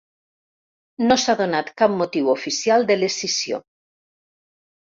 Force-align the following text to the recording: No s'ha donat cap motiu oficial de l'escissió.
No 1.09 1.17
s'ha 1.23 1.35
donat 1.41 1.69
cap 1.83 1.93
motiu 1.99 2.31
oficial 2.33 2.89
de 2.93 2.99
l'escissió. 3.03 3.61